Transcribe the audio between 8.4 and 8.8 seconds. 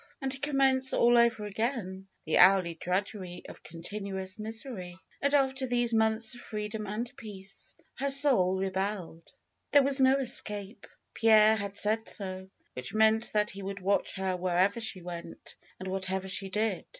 re